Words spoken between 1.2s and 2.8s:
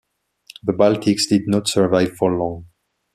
did not survive for long.